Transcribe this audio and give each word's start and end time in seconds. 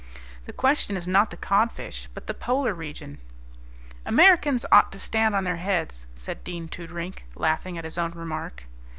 "The 0.47 0.51
question 0.51 0.97
is 0.97 1.07
not 1.07 1.29
the 1.29 1.37
codfish, 1.37 2.09
but 2.15 2.25
the 2.25 2.33
Polar 2.33 2.73
region." 2.73 3.19
"Americans 4.03 4.65
ought 4.71 4.91
to 4.93 4.97
stand 4.97 5.35
on 5.35 5.43
their 5.43 5.57
heads," 5.57 6.07
said 6.15 6.43
Dean 6.43 6.67
Toodrink, 6.67 7.25
laughing 7.35 7.77
at 7.77 7.83
his 7.85 7.99
own 7.99 8.09
remark. 8.09 8.63